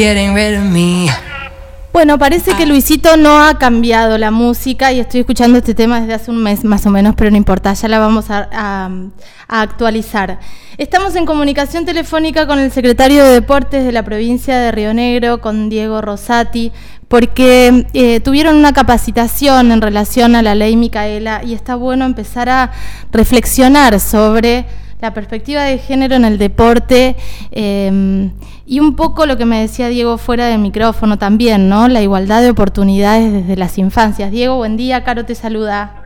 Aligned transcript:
getting 0.00 0.34
rid 0.34 0.56
of 0.56 0.64
me. 0.64 1.06
Bueno, 1.92 2.18
parece 2.18 2.54
que 2.54 2.64
Luisito 2.66 3.16
no 3.16 3.42
ha 3.44 3.58
cambiado 3.58 4.16
la 4.16 4.30
música 4.30 4.92
y 4.92 5.00
estoy 5.00 5.20
escuchando 5.20 5.58
este 5.58 5.74
tema 5.74 6.00
desde 6.00 6.14
hace 6.14 6.30
un 6.30 6.40
mes 6.42 6.62
más 6.64 6.86
o 6.86 6.90
menos, 6.90 7.14
pero 7.16 7.30
no 7.32 7.36
importa, 7.36 7.72
ya 7.74 7.88
la 7.88 7.98
vamos 7.98 8.30
a, 8.30 8.48
a- 8.52 8.90
a 9.48 9.60
actualizar. 9.60 10.38
Estamos 10.78 11.16
en 11.16 11.26
comunicación 11.26 11.84
telefónica 11.84 12.46
con 12.46 12.58
el 12.60 12.70
secretario 12.70 13.24
de 13.24 13.32
Deportes 13.32 13.84
de 13.84 13.92
la 13.92 14.04
provincia 14.04 14.56
de 14.56 14.70
Río 14.72 14.94
Negro, 14.94 15.40
con 15.40 15.68
Diego 15.68 16.00
Rosati, 16.00 16.70
porque 17.08 17.86
eh, 17.92 18.20
tuvieron 18.20 18.54
una 18.54 18.72
capacitación 18.72 19.72
en 19.72 19.82
relación 19.82 20.36
a 20.36 20.42
la 20.42 20.54
ley 20.54 20.76
Micaela 20.76 21.42
y 21.44 21.52
está 21.54 21.74
bueno 21.74 22.04
empezar 22.06 22.48
a 22.48 22.70
reflexionar 23.10 23.98
sobre 24.00 24.64
la 25.00 25.14
perspectiva 25.14 25.62
de 25.64 25.78
género 25.78 26.14
en 26.14 26.24
el 26.24 26.38
deporte 26.38 27.16
eh, 27.50 28.30
y 28.66 28.80
un 28.80 28.94
poco 28.94 29.26
lo 29.26 29.36
que 29.36 29.44
me 29.44 29.60
decía 29.60 29.88
Diego 29.88 30.18
fuera 30.18 30.46
del 30.46 30.60
micrófono 30.60 31.18
también, 31.18 31.68
¿no? 31.68 31.88
La 31.88 32.02
igualdad 32.02 32.42
de 32.42 32.50
oportunidades 32.50 33.32
desde 33.32 33.56
las 33.56 33.78
infancias. 33.78 34.30
Diego, 34.30 34.56
buen 34.56 34.76
día, 34.76 35.02
Caro 35.02 35.24
te 35.24 35.34
saluda. 35.34 36.04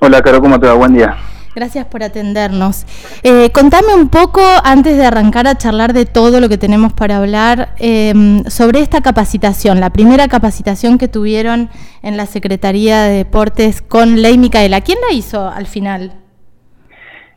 Hola, 0.00 0.22
Caro, 0.22 0.40
¿cómo 0.40 0.60
te 0.60 0.66
va? 0.66 0.74
Buen 0.74 0.94
día. 0.94 1.16
Gracias 1.54 1.86
por 1.86 2.02
atendernos. 2.02 2.84
Eh, 3.22 3.50
contame 3.52 3.94
un 3.94 4.08
poco, 4.08 4.42
antes 4.64 4.96
de 4.96 5.06
arrancar 5.06 5.46
a 5.46 5.56
charlar 5.56 5.92
de 5.92 6.04
todo 6.04 6.40
lo 6.40 6.48
que 6.48 6.58
tenemos 6.58 6.92
para 6.92 7.18
hablar, 7.18 7.74
eh, 7.78 8.42
sobre 8.48 8.80
esta 8.80 9.00
capacitación, 9.02 9.78
la 9.78 9.90
primera 9.90 10.26
capacitación 10.26 10.98
que 10.98 11.06
tuvieron 11.06 11.70
en 12.02 12.16
la 12.16 12.26
Secretaría 12.26 13.02
de 13.02 13.18
Deportes 13.18 13.82
con 13.82 14.20
Ley 14.20 14.36
Micaela. 14.36 14.80
¿Quién 14.80 14.98
la 15.08 15.14
hizo 15.14 15.48
al 15.48 15.66
final? 15.66 16.23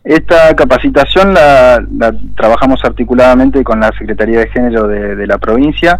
Esta 0.08 0.56
capacitación 0.56 1.34
la, 1.34 1.86
la 1.98 2.16
trabajamos 2.38 2.80
articuladamente 2.86 3.62
con 3.62 3.82
la 3.82 3.92
Secretaría 4.00 4.40
de 4.40 4.48
Género 4.48 4.88
de, 4.88 5.18
de 5.18 5.28
la 5.28 5.38
provincia 5.38 6.00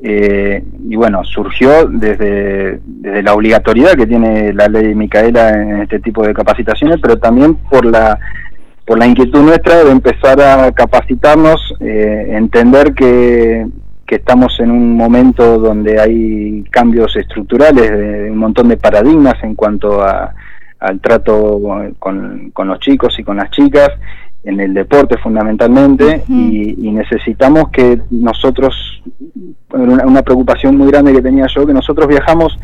eh, 0.00 0.62
y 0.86 0.96
bueno, 0.96 1.24
surgió 1.24 1.86
desde, 1.86 2.78
desde 2.84 3.22
la 3.22 3.32
obligatoriedad 3.32 3.94
que 3.94 4.06
tiene 4.06 4.52
la 4.52 4.68
ley 4.68 4.94
Micaela 4.94 5.48
en 5.48 5.80
este 5.80 5.98
tipo 5.98 6.26
de 6.26 6.34
capacitaciones, 6.34 6.98
pero 7.00 7.16
también 7.16 7.54
por 7.54 7.86
la 7.86 8.18
por 8.86 8.98
la 8.98 9.06
inquietud 9.06 9.42
nuestra 9.42 9.82
de 9.82 9.92
empezar 9.92 10.40
a 10.42 10.70
capacitarnos, 10.72 11.74
eh, 11.80 12.26
entender 12.32 12.92
que, 12.92 13.66
que 14.06 14.14
estamos 14.16 14.60
en 14.60 14.70
un 14.70 14.94
momento 14.94 15.58
donde 15.58 15.98
hay 15.98 16.64
cambios 16.70 17.16
estructurales, 17.16 17.90
de 17.90 18.30
un 18.30 18.36
montón 18.36 18.68
de 18.68 18.76
paradigmas 18.76 19.42
en 19.42 19.54
cuanto 19.54 20.02
a, 20.02 20.34
al 20.80 21.00
trato 21.00 21.60
con, 21.98 22.50
con 22.50 22.68
los 22.68 22.78
chicos 22.80 23.18
y 23.18 23.24
con 23.24 23.36
las 23.36 23.50
chicas, 23.50 23.90
en 24.44 24.60
el 24.60 24.72
deporte 24.72 25.18
fundamentalmente, 25.18 26.22
y, 26.28 26.86
y 26.86 26.92
necesitamos 26.92 27.70
que 27.70 28.00
nosotros, 28.10 29.02
una, 29.70 30.06
una 30.06 30.22
preocupación 30.22 30.76
muy 30.76 30.90
grande 30.90 31.12
que 31.12 31.22
tenía 31.22 31.46
yo, 31.54 31.66
que 31.66 31.74
nosotros 31.74 32.06
viajamos 32.06 32.56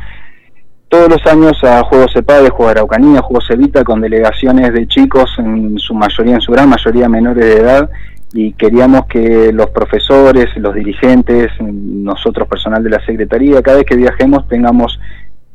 todos 0.89 1.09
los 1.09 1.27
años 1.27 1.59
a 1.65 1.83
Juegos 1.83 2.13
CEPADE, 2.13 2.51
Juegos 2.51 2.75
de 2.75 2.81
Araucanía, 2.81 3.21
Juegos 3.21 3.51
Evita, 3.51 3.83
con 3.83 4.01
delegaciones 4.01 4.73
de 4.73 4.87
chicos, 4.87 5.35
en 5.39 5.77
su 5.79 5.93
mayoría, 5.95 6.37
en 6.37 6.41
su 6.41 6.53
gran 6.53 6.69
mayoría 6.69 7.09
menores 7.09 7.45
de 7.45 7.61
edad, 7.61 7.91
y 8.33 8.53
queríamos 8.53 9.07
que 9.07 9.53
los 9.53 9.71
profesores, 9.71 10.47
los 10.57 10.75
dirigentes, 10.75 11.51
nosotros 11.61 12.47
personal 12.49 12.83
de 12.83 12.91
la 12.91 13.05
Secretaría, 13.05 13.61
cada 13.63 13.79
vez 13.79 13.87
que 13.87 13.97
viajemos 13.97 14.47
tengamos 14.49 15.01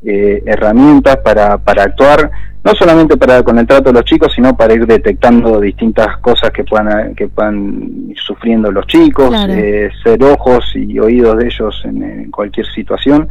eh, 0.04 0.44
herramientas 0.46 1.18
para, 1.18 1.58
para 1.58 1.84
actuar, 1.84 2.32
no 2.64 2.74
solamente 2.74 3.16
para 3.18 3.42
con 3.44 3.58
el 3.58 3.66
trato 3.66 3.86
de 3.90 3.94
los 3.94 4.04
chicos, 4.06 4.32
sino 4.36 4.56
para 4.58 4.74
ir 4.74 4.86
detectando 4.86 5.60
distintas 5.62 6.18
cosas 6.18 6.52
que 6.52 6.64
puedan, 6.66 7.16
que 7.16 7.28
puedan 7.30 8.10
ir 8.10 8.18
sufriendo 8.20 8.70
los 8.72 8.86
chicos, 8.88 9.30
Claro. 9.30 9.54
eh, 9.54 9.90
ser 10.04 10.22
ojos 10.24 10.66
y 10.76 11.00
oídos 11.00 11.38
de 11.38 11.46
ellos 11.46 11.82
en, 11.86 12.04
en 12.04 12.32
cualquier 12.32 12.66
situación. 12.68 13.28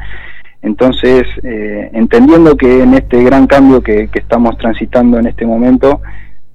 Entonces, 0.62 1.24
eh, 1.44 1.90
entendiendo 1.92 2.56
que 2.56 2.82
en 2.82 2.94
este 2.94 3.22
gran 3.22 3.46
cambio 3.46 3.80
que, 3.82 4.08
que 4.08 4.18
estamos 4.18 4.56
transitando 4.58 5.18
en 5.18 5.26
este 5.26 5.46
momento, 5.46 6.00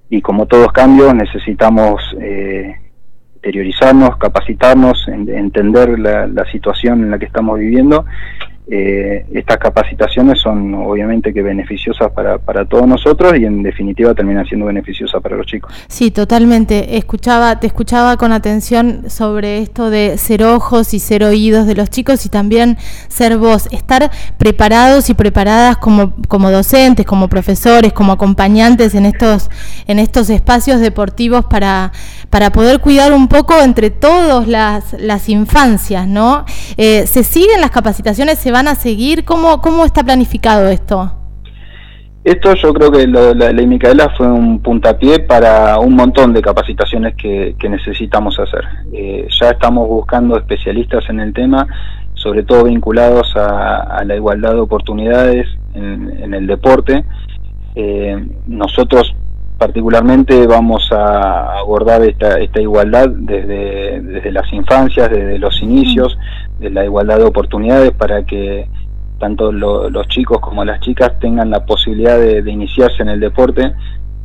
y 0.10 0.22
como 0.22 0.46
todos 0.46 0.72
cambios, 0.74 1.14
necesitamos 1.16 2.02
eh, 2.20 2.76
interiorizarnos, 3.36 4.18
capacitarnos, 4.18 5.08
en- 5.08 5.30
entender 5.30 5.98
la, 6.00 6.28
la 6.28 6.46
situación 6.52 7.04
en 7.04 7.12
la 7.12 7.18
que 7.20 7.26
estamos 7.26 7.58
viviendo. 7.60 8.06
Eh, 8.66 9.26
estas 9.34 9.58
capacitaciones 9.58 10.40
son 10.40 10.74
obviamente 10.74 11.34
que 11.34 11.42
beneficiosas 11.42 12.12
para, 12.12 12.38
para 12.38 12.64
todos 12.64 12.88
nosotros 12.88 13.34
y 13.38 13.44
en 13.44 13.62
definitiva 13.62 14.14
terminan 14.14 14.46
siendo 14.46 14.66
beneficiosas 14.66 15.22
para 15.22 15.36
los 15.36 15.46
chicos. 15.46 15.74
Sí, 15.88 16.12
totalmente. 16.12 16.98
Escuchaba, 16.98 17.60
te 17.60 17.68
escuchaba 17.68 18.16
con 18.16 18.32
atención 18.32 19.10
sobre 19.10 19.58
esto 19.58 19.90
de 19.90 20.18
ser 20.18 20.44
ojos 20.44 20.94
y 20.94 21.00
ser 21.00 21.26
oídos 21.26 21.68
de 21.68 21.76
los 21.76 21.90
chicos 21.90 22.26
y 22.26 22.30
también 22.30 22.78
ser 23.10 23.38
voz, 23.38 23.68
estar 23.72 24.10
preparados 24.38 25.10
y 25.10 25.14
preparadas 25.14 25.78
como, 25.78 26.14
como 26.30 26.50
docentes, 26.50 27.06
como 27.06 27.28
profesores, 27.28 27.92
como 27.92 28.14
acompañantes 28.14 28.96
en 28.96 29.06
estos, 29.06 29.50
en 29.88 30.00
estos 30.00 30.30
espacios 30.30 30.80
deportivos 30.80 31.46
para, 31.46 31.92
para 32.30 32.52
poder 32.52 32.80
cuidar 32.80 33.12
un 33.12 33.28
poco 33.28 33.62
entre 33.62 33.90
todos 33.90 34.48
las, 34.48 34.94
las 34.94 35.28
infancias, 35.28 36.08
¿no? 36.08 36.46
Eh, 36.78 37.06
¿Se 37.08 37.24
siguen 37.24 37.60
las 37.60 37.72
capacitaciones? 37.72 38.40
¿Se 38.40 38.53
van 38.54 38.70
a 38.70 38.76
seguir? 38.76 39.26
¿Cómo, 39.26 39.60
cómo 39.60 39.84
está 39.84 40.02
planificado 40.04 40.70
esto? 40.70 41.12
Esto 42.24 42.54
yo 42.56 42.74
creo 42.74 42.90
que 42.90 43.06
lo- 43.06 43.34
la 43.34 43.52
ley 43.52 43.68
Micaela 43.68 44.10
fue 44.16 44.28
un 44.28 44.62
puntapié 44.62 45.20
para 45.20 45.78
un 45.80 45.94
montón 45.96 46.32
de 46.32 46.42
capacitaciones 46.42 47.16
que, 47.16 47.56
que 47.60 47.68
necesitamos 47.68 48.40
hacer. 48.40 48.64
Eh, 48.94 49.28
ya 49.42 49.50
estamos 49.50 49.90
buscando 49.90 50.38
especialistas 50.38 51.04
en 51.10 51.20
el 51.20 51.34
tema, 51.34 51.68
sobre 52.14 52.44
todo 52.44 52.64
vinculados 52.64 53.36
a, 53.36 53.82
a 53.98 54.06
la 54.06 54.16
igualdad 54.16 54.54
de 54.54 54.62
oportunidades 54.62 55.48
en, 55.74 56.18
en 56.24 56.34
el 56.34 56.48
deporte. 56.48 57.04
Eh, 57.76 58.26
nosotros 58.48 59.14
particularmente 59.58 60.48
vamos 60.48 60.90
a 60.92 61.58
abordar 61.60 62.02
esta, 62.04 62.40
esta 62.40 62.62
igualdad 62.62 63.10
desde, 63.10 64.00
desde 64.02 64.32
las 64.32 64.52
infancias, 64.54 65.10
desde 65.10 65.40
los 65.40 65.62
inicios, 65.62 66.18
de 66.64 66.70
la 66.70 66.84
igualdad 66.86 67.18
de 67.18 67.26
oportunidades 67.26 67.92
para 67.92 68.24
que 68.26 68.68
tanto 69.20 69.52
lo- 69.52 69.90
los 69.90 70.08
chicos 70.08 70.40
como 70.40 70.66
las 70.66 70.80
chicas 70.82 71.20
tengan 71.20 71.50
la 71.50 71.66
posibilidad 71.66 72.18
de, 72.18 72.42
de 72.42 72.52
iniciarse 72.52 73.04
en 73.04 73.10
el 73.10 73.20
deporte. 73.20 73.74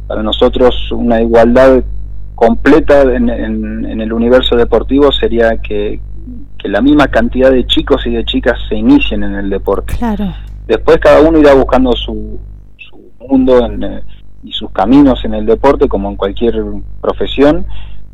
Para 0.07 0.23
nosotros 0.23 0.91
una 0.93 1.21
igualdad 1.21 1.83
completa 2.35 3.03
en, 3.03 3.29
en- 3.29 3.85
en 3.85 4.01
el 4.01 4.13
universo 4.13 4.57
deportivo 4.57 5.11
sería 5.13 5.57
que, 5.59 6.01
que 6.57 6.69
la 6.69 6.81
misma 6.81 7.09
cantidad 7.09 7.51
de 7.51 7.67
chicos 7.67 8.07
y 8.07 8.11
de 8.11 8.25
chicas 8.25 8.59
se 8.69 8.77
inicien 8.77 9.23
en 9.25 9.35
el 9.35 9.51
deporte. 9.51 9.95
Claro. 9.99 10.33
Después 10.67 10.99
cada 10.99 11.21
uno 11.21 11.39
irá 11.39 11.55
buscando 11.55 11.93
su, 11.93 12.39
su 12.79 13.27
mundo 13.29 13.65
en, 13.67 13.83
eh, 13.83 14.01
y 14.45 14.53
sus 14.53 14.71
caminos 14.71 15.25
en 15.25 15.35
el 15.35 15.47
deporte 15.47 15.89
como 15.89 16.09
en 16.11 16.17
cualquier 16.17 16.55
profesión 17.01 17.67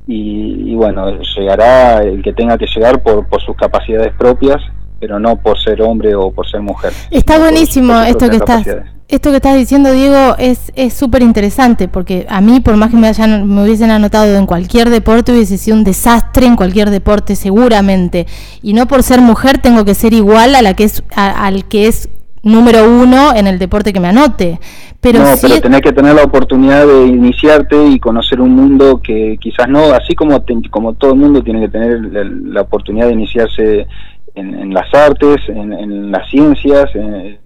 y, 0.06 0.70
y 0.72 0.74
bueno, 0.74 1.10
llegará 1.36 2.02
el 2.02 2.22
que 2.22 2.32
tenga 2.32 2.58
que 2.58 2.66
llegar 2.74 3.02
por, 3.02 3.26
por 3.26 3.40
sus 3.42 3.56
capacidades 3.56 4.12
propias, 4.18 4.60
pero 5.00 5.18
no 5.18 5.36
por 5.36 5.58
ser 5.62 5.82
hombre 5.82 6.14
o 6.14 6.30
por 6.30 6.48
ser 6.48 6.60
mujer. 6.60 6.92
Está 7.10 7.34
por- 7.34 7.42
buenísimo 7.44 7.92
por 7.94 8.06
esto 8.06 8.30
que 8.30 8.36
estás, 8.36 8.66
esto 9.06 9.30
que 9.30 9.36
estás 9.36 9.56
diciendo, 9.56 9.92
Diego, 9.92 10.34
es 10.38 10.72
es 10.74 10.94
súper 10.94 11.22
interesante 11.22 11.88
porque 11.88 12.26
a 12.28 12.40
mí, 12.40 12.60
por 12.60 12.76
más 12.76 12.90
que 12.90 12.96
me 12.96 13.08
hayan, 13.08 13.46
me 13.46 13.62
hubiesen 13.62 13.90
anotado 13.90 14.34
en 14.36 14.46
cualquier 14.46 14.88
deporte, 14.88 15.32
hubiese 15.32 15.58
sido 15.58 15.76
un 15.76 15.84
desastre 15.84 16.46
en 16.46 16.56
cualquier 16.56 16.88
deporte, 16.90 17.36
seguramente. 17.36 18.26
Y 18.62 18.72
no 18.72 18.86
por 18.88 19.02
ser 19.02 19.20
mujer 19.20 19.58
tengo 19.58 19.84
que 19.84 19.94
ser 19.94 20.14
igual 20.14 20.54
a 20.54 20.62
la 20.62 20.74
que 20.74 20.84
es 20.84 21.02
a- 21.14 21.46
al 21.46 21.66
que 21.66 21.86
es 21.86 22.08
número 22.44 22.84
uno 22.88 23.34
en 23.34 23.46
el 23.46 23.58
deporte 23.58 23.92
que 23.92 24.00
me 24.00 24.08
anote. 24.08 24.58
Pero 25.00 25.18
no, 25.18 25.24
pero 25.42 25.54
es- 25.54 25.62
tenés 25.62 25.80
que 25.82 25.92
tener 25.92 26.14
la 26.14 26.22
oportunidad 26.24 26.86
de 26.86 27.06
iniciarte 27.06 27.76
y 27.88 27.98
conocer 27.98 28.40
un 28.40 28.50
mundo 28.54 29.00
que 29.02 29.36
quizás 29.40 29.68
no, 29.68 29.92
así 29.92 30.14
como 30.14 30.40
te- 30.42 30.56
como 30.70 30.94
todo 30.94 31.12
el 31.12 31.18
mundo 31.18 31.42
tiene 31.42 31.60
que 31.60 31.68
tener 31.68 32.00
la, 32.12 32.24
la 32.24 32.60
oportunidad 32.62 33.08
de 33.08 33.12
iniciarse 33.12 33.86
en, 34.34 34.54
en 34.54 34.72
las 34.72 34.92
artes, 34.94 35.36
en, 35.48 35.72
en 35.72 36.10
las 36.10 36.28
ciencias, 36.30 36.86
en, 36.94 37.38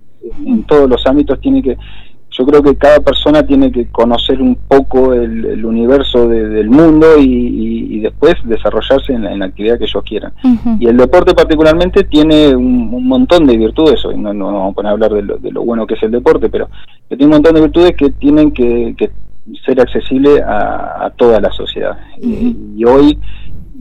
en 0.47 0.63
todos 0.65 0.89
los 0.89 1.05
ámbitos 1.07 1.41
tiene 1.41 1.63
que, 1.63 1.77
yo 2.39 2.47
creo 2.47 2.63
que 2.63 2.77
cada 2.77 3.01
persona 3.01 3.43
tiene 3.45 3.73
que 3.73 3.87
conocer 3.87 4.41
un 4.41 4.55
poco 4.69 5.13
el, 5.13 5.45
el 5.45 5.65
universo 5.65 6.29
de- 6.29 6.49
del 6.49 6.71
mundo 6.71 7.19
y, 7.19 7.25
y- 7.25 7.97
y 7.97 8.01
después 8.01 8.35
desarrollarse 8.45 9.13
en 9.13 9.25
la, 9.25 9.33
en 9.33 9.41
la 9.41 9.47
actividad 9.47 9.77
que 9.79 9.85
ellos 9.85 10.05
quieran. 10.05 10.33
Y 10.81 10.87
el 10.87 10.97
deporte 10.97 11.35
particularmente 11.35 12.05
tiene 12.05 12.55
un, 12.55 12.91
un 12.95 13.09
montón 13.09 13.47
de 13.47 13.57
virtudes, 13.57 14.05
hoy 14.05 14.17
no, 14.17 14.33
no 14.33 14.47
vamos 14.47 14.73
a 14.73 14.75
poner 14.77 14.91
a 14.91 14.93
hablar 14.93 15.13
de 15.15 15.23
lo, 15.23 15.37
de 15.39 15.51
lo 15.51 15.63
bueno 15.65 15.87
que 15.87 15.95
es 15.95 16.03
el 16.05 16.13
deporte, 16.13 16.49
pero 16.49 16.69
tiene 17.09 17.25
un 17.25 17.31
montón 17.33 17.55
de 17.55 17.61
virtudes 17.63 17.97
que 17.97 18.11
tienen 18.11 18.53
que, 18.53 18.95
que 18.97 19.11
ser 19.67 19.81
accesible 19.81 20.41
a, 20.43 21.07
a 21.07 21.11
toda 21.17 21.41
la 21.41 21.51
sociedad. 21.51 21.99
Eh, 22.23 22.55
y 22.77 22.85
hoy 22.85 23.19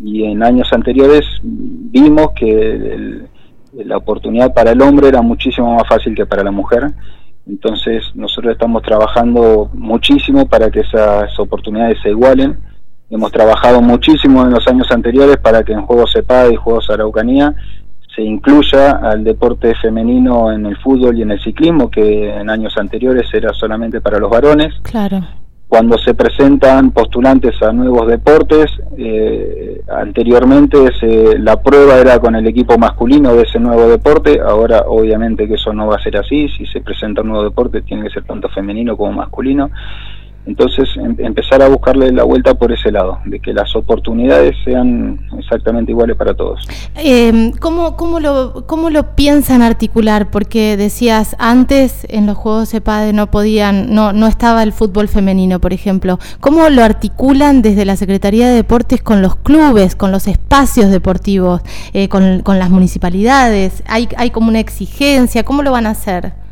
y 0.04 0.24
en 0.24 0.42
años 0.44 0.68
anteriores 0.72 1.24
vimos 1.44 2.32
que 2.36 2.50
el- 2.50 3.28
la 3.86 3.98
oportunidad 3.98 4.54
para 4.56 4.72
el 4.72 4.82
hombre 4.82 5.08
era 5.10 5.22
muchísimo 5.22 5.76
más 5.76 5.88
fácil 5.88 6.16
que 6.16 6.26
para 6.26 6.44
la 6.44 6.50
mujer. 6.52 6.90
Entonces 7.48 8.04
nosotros 8.16 8.54
estamos 8.54 8.84
trabajando 8.84 9.70
muchísimo 9.74 10.48
para 10.48 10.70
que 10.70 10.82
esas 10.82 11.38
oportunidades 11.40 11.98
se 12.04 12.10
igualen 12.10 12.58
Hemos 13.10 13.32
trabajado 13.32 13.82
muchísimo 13.82 14.44
en 14.44 14.52
los 14.52 14.68
años 14.68 14.88
anteriores 14.92 15.38
para 15.38 15.64
que 15.64 15.72
en 15.72 15.82
Juegos 15.84 16.12
CEPAD 16.14 16.50
y 16.52 16.56
Juegos 16.58 16.90
Araucanía 16.90 17.56
se 18.14 18.22
incluya 18.22 18.92
al 18.92 19.24
deporte 19.24 19.74
femenino 19.82 20.52
en 20.52 20.66
el 20.66 20.76
fútbol 20.78 21.18
y 21.18 21.22
en 21.22 21.32
el 21.32 21.40
ciclismo, 21.40 21.90
que 21.90 22.36
en 22.36 22.50
años 22.50 22.74
anteriores 22.78 23.34
era 23.34 23.54
solamente 23.54 24.02
para 24.02 24.20
los 24.20 24.30
varones. 24.30 24.74
Claro. 24.82 25.22
Cuando 25.68 25.98
se 25.98 26.14
presentan 26.14 26.92
postulantes 26.92 27.62
a 27.62 27.74
nuevos 27.74 28.08
deportes, 28.08 28.72
eh, 28.98 29.82
anteriormente 29.90 30.78
la 31.40 31.58
prueba 31.62 31.98
era 31.98 32.20
con 32.20 32.36
el 32.36 32.48
equipo 32.48 32.78
masculino 32.78 33.36
de 33.36 33.44
ese 33.44 33.60
nuevo 33.60 33.90
deporte, 33.90 34.40
ahora 34.40 34.84
obviamente 34.88 35.46
que 35.46 35.56
eso 35.56 35.74
no 35.74 35.88
va 35.88 35.98
a 35.98 36.02
ser 36.02 36.18
así, 36.18 36.48
si 36.50 36.66
se 36.68 36.80
presenta 36.80 37.22
un 37.22 37.30
nuevo 37.30 37.44
deporte 37.44 37.82
tiene 37.82 38.04
que 38.04 38.12
ser 38.12 38.24
tanto 38.24 38.48
femenino 38.50 38.96
como 38.96 39.12
masculino. 39.12 39.70
Entonces, 40.48 40.88
em, 40.96 41.14
empezar 41.20 41.62
a 41.62 41.68
buscarle 41.68 42.10
la 42.14 42.24
vuelta 42.24 42.54
por 42.54 42.72
ese 42.72 42.90
lado, 42.90 43.20
de 43.26 43.40
que 43.40 43.54
las 43.54 43.76
oportunidades 43.76 44.56
sean 44.64 45.20
exactamente 45.38 45.92
iguales 45.92 46.16
para 46.16 46.34
todos. 46.34 46.66
Eh, 46.96 47.52
¿cómo, 47.60 47.98
cómo, 47.98 48.22
lo, 48.22 48.66
¿Cómo 48.66 48.90
lo 48.90 49.16
piensan 49.16 49.62
articular? 49.62 50.32
Porque 50.32 50.78
decías, 50.78 51.36
antes 51.38 52.08
en 52.10 52.26
los 52.26 52.38
Juegos 52.38 52.74
EPADE 52.74 53.12
no 53.12 53.30
podían, 53.30 53.94
no, 53.94 54.14
no 54.14 54.28
estaba 54.28 54.64
el 54.64 54.72
fútbol 54.72 55.10
femenino, 55.10 55.60
por 55.60 55.74
ejemplo. 55.74 56.18
¿Cómo 56.40 56.70
lo 56.70 56.82
articulan 56.82 57.62
desde 57.62 57.84
la 57.84 57.98
Secretaría 57.98 58.48
de 58.48 58.56
Deportes 58.56 59.02
con 59.02 59.22
los 59.22 59.36
clubes, 59.36 59.98
con 59.98 60.14
los 60.14 60.28
espacios 60.28 60.90
deportivos, 60.92 61.62
eh, 61.92 62.08
con, 62.08 62.40
con 62.40 62.58
las 62.58 62.70
municipalidades? 62.70 63.84
¿Hay, 63.86 64.08
¿Hay 64.16 64.30
como 64.30 64.48
una 64.48 64.62
exigencia? 64.62 65.44
¿Cómo 65.44 65.62
lo 65.62 65.74
van 65.74 65.88
a 65.88 65.90
hacer? 65.90 66.47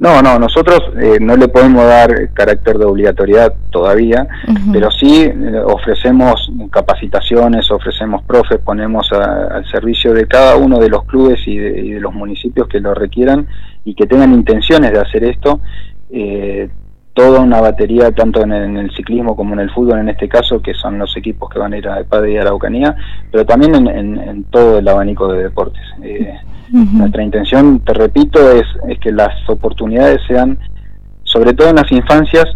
No, 0.00 0.22
no, 0.22 0.38
nosotros 0.38 0.80
eh, 1.00 1.18
no 1.20 1.36
le 1.36 1.48
podemos 1.48 1.84
dar 1.84 2.30
carácter 2.32 2.78
de 2.78 2.84
obligatoriedad 2.84 3.52
todavía, 3.70 4.28
pero 4.72 4.92
sí 4.92 5.24
eh, 5.24 5.60
ofrecemos 5.64 6.52
capacitaciones, 6.70 7.68
ofrecemos 7.72 8.22
profes, 8.22 8.60
ponemos 8.64 9.10
al 9.12 9.68
servicio 9.68 10.14
de 10.14 10.28
cada 10.28 10.56
uno 10.56 10.78
de 10.78 10.88
los 10.88 11.04
clubes 11.04 11.40
y 11.46 11.56
de, 11.56 11.98
los 12.00 12.14
municipios 12.14 12.68
que 12.68 12.78
lo 12.78 12.94
requieran 12.94 13.48
y 13.84 13.94
que 13.94 14.06
tengan 14.06 14.32
intenciones 14.32 14.92
de 14.92 15.00
hacer 15.00 15.24
esto. 15.24 15.60
Eh, 16.10 16.68
toda 17.12 17.40
una 17.40 17.60
batería, 17.60 18.12
tanto 18.12 18.42
en 18.42 18.52
el, 18.52 18.92
ciclismo 18.94 19.34
como 19.34 19.54
en 19.54 19.60
el 19.60 19.70
fútbol, 19.72 19.98
en 19.98 20.10
este 20.10 20.28
caso, 20.28 20.62
que 20.62 20.74
son 20.74 21.00
los 21.00 21.16
equipos 21.16 21.50
que 21.50 21.58
van 21.58 21.72
a 21.72 21.78
ir 21.78 21.88
a 21.88 21.98
EPAD 21.98 22.26
y 22.26 22.36
Araucanía, 22.36 22.94
pero 23.32 23.44
también 23.44 23.74
en, 23.88 24.44
todo 24.44 24.78
el 24.78 24.86
abanico 24.86 25.26
de 25.32 25.42
deportes. 25.42 25.82
Eh, 26.04 26.32
nuestra 26.72 27.22
intención, 27.22 27.80
te 27.80 27.94
repito, 27.94 28.50
es, 28.50 28.66
es 28.88 28.98
que 28.98 29.12
las 29.12 29.32
oportunidades 29.48 30.20
sean, 30.26 30.58
sobre 31.24 31.54
todo 31.54 31.68
en 31.68 31.76
las 31.76 31.90
infancias, 31.90 32.46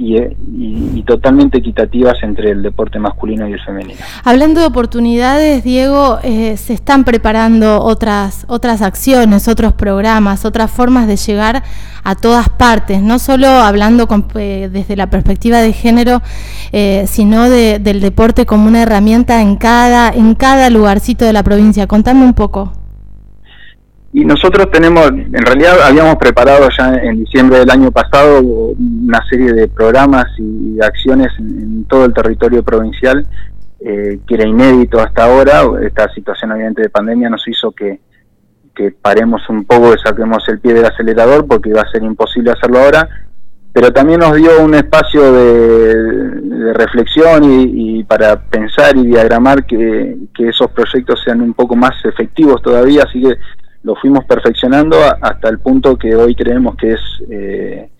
y, 0.00 1.02
totalmente 1.02 1.58
equitativas 1.58 2.16
entre 2.22 2.50
el 2.50 2.62
deporte 2.62 2.98
masculino 2.98 3.48
y 3.48 3.52
el 3.52 3.60
femenino. 3.60 4.00
Hablando 4.24 4.60
de 4.60 4.66
oportunidades, 4.66 5.64
Diego, 5.64 6.18
eh, 6.22 6.56
se 6.56 6.72
están 6.72 7.04
preparando 7.04 7.82
otras, 7.82 8.44
otras 8.48 8.80
acciones, 8.82 9.48
otros 9.48 9.72
programas, 9.72 10.44
otras 10.44 10.70
formas 10.70 11.06
de 11.06 11.16
llegar 11.16 11.62
a 12.04 12.14
todas 12.14 12.48
partes, 12.48 13.02
no 13.02 13.18
solo 13.18 13.48
hablando 13.48 14.08
eh, 14.36 14.68
desde 14.72 14.96
la 14.96 15.10
perspectiva 15.10 15.58
de 15.58 15.72
género, 15.72 16.22
eh, 16.72 17.04
sino 17.06 17.50
del 17.50 18.00
deporte 18.00 18.46
como 18.46 18.68
una 18.68 18.82
herramienta 18.82 19.42
en 19.42 19.56
cada, 19.56 20.10
en 20.10 20.34
cada 20.34 20.70
lugarcito 20.70 21.24
de 21.24 21.32
la 21.32 21.42
provincia. 21.42 21.86
Contame 21.86 22.24
un 22.24 22.34
poco. 22.34 22.79
Y 24.12 24.24
nosotros 24.24 24.70
tenemos, 24.72 25.08
en 25.08 25.32
realidad 25.32 25.82
habíamos 25.86 26.16
preparado 26.16 26.68
ya 26.76 26.94
en 26.94 27.20
diciembre 27.20 27.60
del 27.60 27.70
año 27.70 27.92
pasado 27.92 28.40
una 28.40 29.24
serie 29.28 29.52
de 29.52 29.68
programas 29.68 30.26
y 30.36 30.80
acciones 30.82 31.28
en, 31.38 31.84
todo 31.84 32.06
el 32.06 32.12
territorio 32.12 32.64
provincial, 32.64 33.24
eh, 33.78 34.18
que 34.26 34.34
era 34.34 34.48
inédito 34.48 34.98
hasta 35.00 35.24
ahora. 35.24 35.62
Esta 35.86 36.12
situación 36.12 36.50
obviamente 36.50 36.82
de 36.82 36.90
pandemia 36.90 37.30
nos 37.30 37.46
hizo 37.46 37.70
que, 37.70 38.00
que 38.74 38.90
paremos 38.90 39.48
un 39.48 39.64
poco, 39.64 39.94
y 39.94 39.98
saquemos 39.98 40.42
el 40.48 40.58
pie 40.58 40.74
del 40.74 40.86
acelerador 40.86 41.46
porque 41.46 41.70
iba 41.70 41.82
a 41.82 41.90
ser 41.90 42.02
imposible 42.02 42.50
hacerlo 42.50 42.80
ahora, 42.80 43.08
pero 43.72 43.92
también 43.92 44.18
nos 44.18 44.34
dio 44.34 44.60
un 44.60 44.74
espacio 44.74 45.32
de, 45.32 46.72
reflexión 46.72 47.42
y, 47.44 48.02
para 48.04 48.40
pensar 48.40 48.96
y 48.96 49.06
diagramar 49.06 49.64
que, 49.64 50.16
que 50.34 50.48
esos 50.48 50.70
proyectos 50.72 51.20
sean 51.24 51.40
un 51.40 51.54
poco 51.54 51.76
más 51.76 51.92
efectivos 52.04 52.60
todavía, 52.62 53.04
así 53.04 53.22
que 53.22 53.36
lo 53.82 53.94
fuimos 53.96 54.24
perfeccionando 54.24 54.96
hasta 55.20 55.48
el 55.48 55.58
punto 55.58 55.96
que 55.96 56.14
hoy 56.14 56.34
creemos 56.34 56.76
que 56.76 56.92
es 56.92 57.00
eh, 57.30 57.90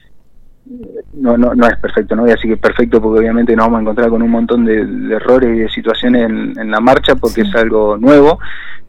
no, 1.15 1.37
no, 1.37 1.55
no 1.55 1.67
es 1.67 1.77
perfecto, 1.79 2.15
no 2.15 2.23
voy 2.23 2.31
a 2.31 2.35
decir 2.35 2.51
que 2.51 2.55
es 2.55 2.61
perfecto 2.61 3.01
porque 3.01 3.21
obviamente 3.21 3.57
nos 3.57 3.67
vamos 3.67 3.79
a 3.79 3.83
encontrar 3.83 4.11
con 4.11 4.23
un 4.23 4.31
montón 4.31 4.65
de, 4.65 4.81
errores 5.15 5.57
y 5.57 5.61
de 5.61 5.69
situaciones 5.69 6.31
en, 6.31 6.71
la 6.71 6.81
marcha 6.81 7.17
porque 7.17 7.43
es 7.43 7.55
algo 7.55 7.97
nuevo, 7.97 8.39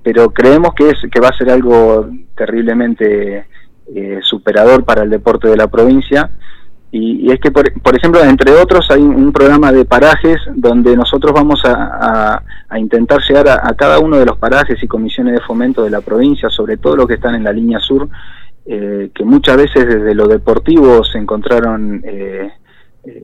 pero 0.03 0.29
creemos 0.29 0.73
que 0.75 0.89
es 0.89 0.97
que 1.11 1.19
va 1.19 1.29
a 1.29 1.37
ser 1.37 1.49
algo 1.49 2.07
terriblemente 2.35 3.47
eh, 3.95 4.19
superador 4.21 4.85
para 4.85 5.03
el 5.03 5.09
deporte 5.09 5.47
de 5.47 5.57
la 5.57 5.67
provincia 5.67 6.29
y, 6.93 7.31
es 7.31 7.39
que, 7.39 7.51
por, 7.51 7.65
ejemplo, 7.95 8.21
entre 8.21 8.51
otros, 8.51 8.85
hay 8.91 9.01
un, 9.01 9.31
programa 9.31 9.71
de 9.71 9.85
parajes 9.85 10.41
donde 10.53 10.97
nosotros 10.97 11.31
vamos 11.31 11.61
a, 11.63 12.43
intentar 12.77 13.21
llegar 13.21 13.47
a, 13.47 13.73
cada 13.75 13.99
uno 13.99 14.17
de 14.17 14.25
los 14.25 14.37
parajes 14.37 14.81
y 14.83 14.87
comisiones 14.87 15.33
de 15.35 15.41
fomento 15.41 15.83
de 15.83 15.89
la 15.89 16.01
provincia, 16.01 16.49
sobre 16.49 16.75
todo 16.75 16.97
los 16.97 17.07
que 17.07 17.13
están 17.13 17.35
en 17.35 17.45
la 17.45 17.53
línea 17.53 17.79
sur, 17.79 18.09
eh, 18.65 19.09
que 19.15 19.23
muchas 19.23 19.55
veces 19.55 19.87
desde 19.87 20.13
lo 20.13 20.27
deportivo 20.27 21.03
se 21.05 21.17
encontraron 21.17 22.01
eh, 22.03 22.51
eh, 23.05 23.23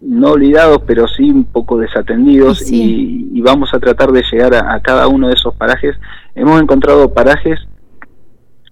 no 0.00 0.32
olvidados, 0.32 0.82
pero 0.84 1.06
sí 1.06 1.30
un 1.30 1.44
poco 1.44 1.78
desatendidos, 1.78 2.70
Y, 2.70 3.40
vamos 3.40 3.72
a 3.72 3.78
tratar 3.78 4.10
de 4.10 4.24
llegar 4.32 4.54
a, 4.56 4.80
cada 4.80 5.06
uno 5.06 5.28
de 5.28 5.34
esos 5.34 5.54
parajes. 5.54 5.94
Hemos 6.34 6.60
encontrado 6.60 7.14
parajes 7.14 7.60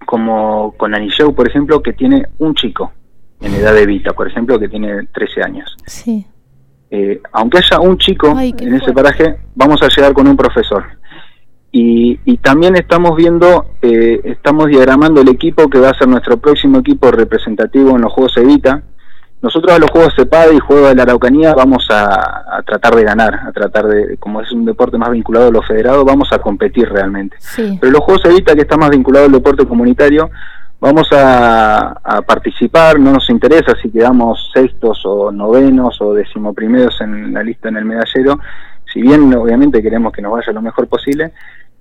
como 0.05 0.73
con 0.75 0.93
Anilleu, 0.93 1.33
por 1.33 1.47
ejemplo, 1.47 1.81
que 1.81 1.93
tiene 1.93 2.25
un 2.39 2.53
chico 2.55 2.91
en 3.41 3.53
edad 3.53 3.73
de 3.73 3.85
vida, 3.85 4.13
por 4.13 4.27
ejemplo, 4.27 4.59
que 4.59 4.67
tiene 4.67 5.07
13 5.13 5.43
años. 5.43 5.75
Sí. 5.85 6.25
Eh, 6.91 7.21
aunque 7.33 7.57
haya 7.57 7.79
un 7.79 7.97
chico 7.97 8.39
en 8.39 8.73
ese 8.73 8.93
paraje, 8.93 9.37
vamos 9.55 9.81
a 9.81 9.89
llegar 9.89 10.13
con 10.13 10.27
un 10.27 10.37
profesor. 10.37 10.83
Y, 11.71 12.19
y 12.23 12.37
también 12.37 12.75
estamos 12.75 13.17
viendo, 13.17 13.71
eh, 13.81 14.21
estamos 14.23 14.67
diagramando 14.67 15.21
el 15.21 15.27
equipo 15.27 15.69
que 15.69 15.79
va 15.79 15.89
a 15.89 15.97
ser 15.97 16.07
nuestro 16.07 16.37
próximo 16.37 16.79
equipo 16.79 17.11
representativo 17.11 17.95
en 17.95 18.01
los 18.01 18.13
Juegos 18.13 18.37
Evita. 18.37 18.81
Nosotros 19.41 19.73
a 19.73 19.79
los 19.79 19.91
Juegos 19.91 20.13
CEPAD 20.15 20.53
y 20.53 20.59
Juegos 20.59 20.89
de 20.89 20.95
la 20.95 21.03
Araucanía 21.03 21.53
vamos 21.53 21.85
a, 21.91 22.63
tratar 22.65 22.95
de 22.95 23.03
ganar, 23.03 23.35
a 23.47 23.51
tratar 23.51 23.87
de, 23.87 24.17
como 24.17 24.41
es 24.41 24.51
un 24.53 24.63
deporte 24.63 24.97
más 24.97 25.11
vinculado 25.11 25.49
a 25.49 25.51
los 25.51 25.67
federados, 25.67 26.05
vamos 26.05 26.29
a 26.31 26.39
competir 26.39 26.87
realmente. 26.87 27.35
Pero 27.57 27.91
los 27.91 28.01
Juegos 28.01 28.25
Evita, 28.25 28.55
que 28.55 28.61
está 28.61 28.77
más 28.77 28.89
vinculado 28.89 29.25
al 29.25 29.33
deporte 29.33 29.67
comunitario, 29.67 30.29
Vamos 30.85 31.07
a, 31.13 32.21
participar, 32.27 32.99
no 32.99 33.11
nos 33.13 33.27
interesa 33.31 33.73
si 33.81 33.89
quedamos 33.89 34.51
sextos 34.53 35.01
o 35.03 35.31
novenos 35.31 35.99
o 35.99 36.13
decimoprimeros 36.13 37.01
en 37.01 37.33
la 37.33 37.41
lista 37.41 37.69
en 37.69 37.77
el 37.77 37.85
medallero, 37.85 38.39
si 38.93 39.01
bien 39.01 39.33
obviamente 39.33 39.81
queremos 39.81 40.13
que 40.13 40.21
nos 40.21 40.33
vaya 40.33 40.53
lo 40.53 40.61
mejor 40.61 40.87
posible, 40.87 41.31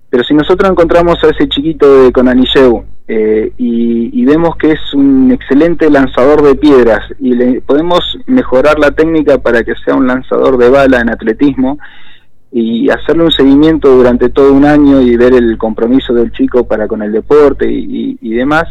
pero 0.08 0.24
si 0.24 0.32
nosotros 0.32 0.70
encontramos 0.70 1.22
a 1.22 1.28
ese 1.28 1.46
chiquito 1.50 2.04
de 2.04 2.12
Conanilleu 2.12 2.82
eh, 3.06 3.52
y, 3.58 4.24
vemos 4.24 4.56
que 4.56 4.72
es 4.72 4.94
un 4.94 5.30
excelente 5.32 5.90
lanzador 5.90 6.40
de 6.40 6.54
piedras 6.54 7.02
y 7.20 7.34
le 7.34 7.60
podemos 7.60 8.00
mejorar 8.24 8.78
la 8.78 8.92
técnica 8.92 9.36
para 9.36 9.62
que 9.64 9.74
sea 9.84 9.94
un 9.96 10.06
lanzador 10.06 10.56
de 10.56 10.70
bala 10.70 11.00
en 11.02 11.10
atletismo, 11.10 11.76
y 12.56 12.88
hacerle 12.88 13.24
un 13.24 13.32
seguimiento 13.32 13.88
durante 13.96 14.28
todo 14.28 14.52
un 14.52 14.64
año 14.64 15.00
y 15.00 15.16
ver 15.16 15.34
el 15.34 15.58
compromiso 15.58 16.14
del 16.14 16.30
chico 16.30 16.64
para 16.64 16.86
con 16.86 17.02
el 17.02 17.10
deporte 17.10 17.66
y, 17.68 18.30
demás, 18.30 18.68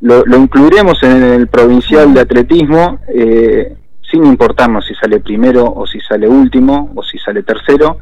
lo, 0.00 0.24
incluiremos 0.36 1.02
en 1.02 1.22
el 1.22 1.48
provincial 1.48 2.12
de 2.14 2.20
atletismo, 2.20 3.00
eh, 3.08 3.76
sin 4.10 4.24
importarnos 4.24 4.86
si 4.86 4.94
sale 4.94 5.20
primero 5.20 5.64
o 5.64 5.86
si 5.86 6.00
sale 6.00 6.28
último 6.28 6.92
o 6.94 7.02
si 7.02 7.18
sale 7.18 7.42
tercero, 7.42 7.98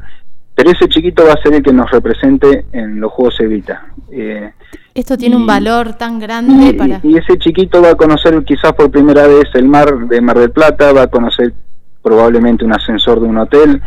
pero 0.53 0.71
ese 0.71 0.87
chiquito 0.87 1.25
va 1.25 1.33
a 1.33 1.41
ser 1.41 1.53
el 1.53 1.63
que 1.63 1.73
nos 1.73 1.91
represente 1.91 2.65
en 2.71 2.99
los 2.99 3.11
Juegos 3.11 3.39
Evita. 3.41 3.87
Eh, 4.09 4.51
Esto 4.93 5.17
tiene 5.17 5.35
un 5.35 5.45
valor 5.45 5.93
tan 5.93 6.19
grande 6.19 6.73
para... 6.73 7.01
Y 7.03 7.17
ese 7.17 7.37
chiquito 7.37 7.81
va 7.81 7.91
a 7.91 7.95
conocer 7.95 8.41
quizás 8.45 8.71
por 8.73 8.89
primera 8.89 9.27
vez 9.27 9.45
el 9.53 9.67
mar 9.67 10.07
de 10.07 10.21
Mar 10.21 10.39
del 10.39 10.51
Plata, 10.51 10.93
va 10.93 11.03
a 11.03 11.07
conocer 11.07 11.53
probablemente 12.01 12.63
un 12.63 12.71
ascensor 12.71 13.19
de 13.19 13.27
un 13.27 13.37
hotel, 13.37 13.81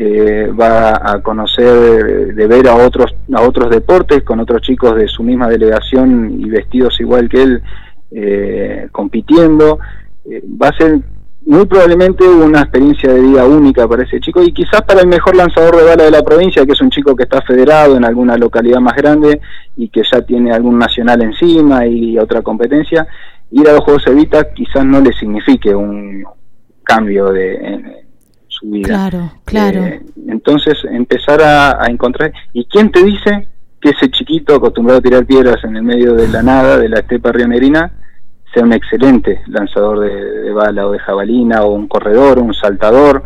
eh, 0.00 0.52
va 0.52 1.00
a 1.02 1.20
conocer 1.22 2.32
de 2.32 2.46
ver 2.46 2.68
a 2.68 2.76
otros 2.76 3.12
a 3.34 3.42
otros 3.42 3.68
deportes 3.68 4.22
con 4.22 4.38
otros 4.38 4.62
chicos 4.62 4.94
de 4.94 5.08
su 5.08 5.24
misma 5.24 5.48
delegación 5.48 6.38
y 6.38 6.48
vestidos 6.48 7.00
igual 7.00 7.28
que 7.28 7.42
él 7.42 7.62
eh, 8.12 8.88
compitiendo. 8.92 9.80
Eh, 10.24 10.40
va 10.62 10.68
a 10.68 10.76
ser 10.76 11.00
muy 11.46 11.66
probablemente 11.66 12.28
una 12.28 12.60
experiencia 12.60 13.12
de 13.12 13.22
vida 13.22 13.44
única 13.44 13.88
para 13.88 14.04
ese 14.04 14.20
chico 14.20 14.40
y 14.40 14.52
quizás 14.52 14.82
para 14.82 15.00
el 15.00 15.08
mejor 15.08 15.34
lanzador 15.34 15.74
de 15.74 15.82
bala 15.82 16.04
de 16.04 16.12
la 16.12 16.22
provincia 16.22 16.64
que 16.64 16.74
es 16.74 16.80
un 16.80 16.90
chico 16.90 17.16
que 17.16 17.24
está 17.24 17.42
federado 17.42 17.96
en 17.96 18.04
alguna 18.04 18.36
localidad 18.36 18.78
más 18.78 18.94
grande 18.94 19.40
y 19.76 19.88
que 19.88 20.02
ya 20.08 20.22
tiene 20.22 20.52
algún 20.52 20.78
nacional 20.78 21.22
encima 21.22 21.84
y 21.84 22.16
otra 22.20 22.42
competencia. 22.42 23.04
Ir 23.50 23.68
a 23.68 23.72
los 23.72 23.80
Juegos 23.80 24.06
Evita 24.06 24.52
quizás 24.54 24.84
no 24.84 25.00
le 25.00 25.12
signifique 25.12 25.74
un 25.74 26.24
cambio 26.84 27.32
de 27.32 27.97
su 28.58 28.70
vida. 28.70 28.88
Claro, 28.88 29.32
claro. 29.44 29.84
Eh, 29.84 30.02
entonces 30.28 30.76
empezar 30.90 31.40
a, 31.42 31.86
encontrar, 31.88 32.32
¿y 32.52 32.64
quién 32.64 32.90
te 32.90 33.02
dice 33.04 33.48
que 33.80 33.90
ese 33.90 34.10
chiquito 34.10 34.54
acostumbrado 34.54 34.98
a 34.98 35.02
tirar 35.02 35.24
piedras 35.24 35.62
en 35.64 35.76
el 35.76 35.82
medio 35.82 36.14
de 36.14 36.28
la 36.28 36.42
nada, 36.42 36.78
de 36.78 36.88
la 36.88 37.00
estepa 37.00 37.32
rionerina, 37.32 37.92
sea 38.52 38.64
un 38.64 38.72
excelente 38.72 39.42
lanzador 39.46 40.00
de, 40.00 40.50
bala 40.52 40.86
o 40.86 40.92
de 40.92 40.98
jabalina 40.98 41.62
o 41.62 41.72
un 41.72 41.86
corredor 41.86 42.38
o 42.38 42.42
un 42.42 42.54
saltador 42.54 43.22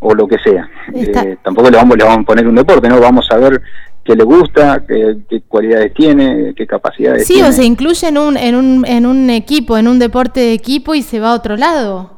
o 0.00 0.14
lo 0.14 0.26
que 0.26 0.38
sea. 0.38 0.68
Eh, 0.92 1.36
tampoco 1.42 1.70
le 1.70 1.76
vamos, 1.76 1.96
le 1.96 2.04
vamos 2.04 2.20
a 2.20 2.26
poner 2.26 2.46
un 2.46 2.56
deporte, 2.56 2.88
¿no? 2.88 3.00
Vamos 3.00 3.26
a 3.30 3.36
ver 3.38 3.62
qué 4.04 4.14
le 4.14 4.24
gusta, 4.24 4.84
qué, 4.86 5.42
cualidades 5.48 5.94
tiene, 5.94 6.52
qué 6.54 6.66
capacidades 6.66 7.26
tiene. 7.26 7.42
Sí, 7.42 7.48
o 7.48 7.52
se 7.52 7.64
incluye 7.64 8.06
en 8.08 8.18
un, 8.18 8.36
en, 8.36 8.54
un, 8.54 8.84
en 8.86 9.06
un 9.06 9.30
equipo, 9.30 9.78
en 9.78 9.88
un 9.88 9.98
deporte 9.98 10.40
de 10.40 10.52
equipo 10.52 10.94
y 10.94 11.02
se 11.02 11.20
va 11.20 11.30
a 11.30 11.34
otro 11.34 11.56
lado. 11.56 12.15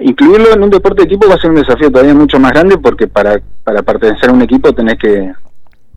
Incluirlo 0.00 0.52
en 0.52 0.62
un 0.62 0.70
deporte 0.70 1.02
de 1.02 1.06
equipo 1.06 1.28
va 1.28 1.34
a 1.34 1.40
ser 1.40 1.50
un 1.50 1.56
desafío 1.56 1.90
todavía 1.90 2.14
mucho 2.14 2.38
más 2.38 2.52
grande 2.52 2.78
porque 2.78 3.06
para, 3.06 3.40
para 3.64 3.82
pertenecer 3.82 4.30
a 4.30 4.32
un 4.32 4.42
equipo 4.42 4.72
tenés 4.72 4.98
que 4.98 5.32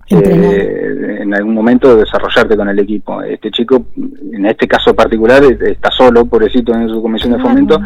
eh, 0.09 1.19
en 1.21 1.33
algún 1.33 1.53
momento 1.53 1.95
desarrollarte 1.95 2.55
con 2.55 2.69
el 2.69 2.79
equipo. 2.79 3.21
Este 3.21 3.49
chico, 3.49 3.85
en 4.31 4.45
este 4.45 4.67
caso 4.67 4.93
particular, 4.93 5.43
está 5.43 5.89
solo, 5.89 6.25
pobrecito, 6.25 6.73
en 6.73 6.89
su 6.89 7.01
comisión 7.01 7.33
de 7.33 7.39
fomento. 7.39 7.79